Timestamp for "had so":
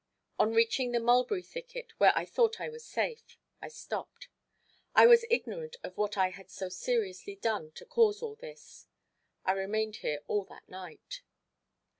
6.31-6.69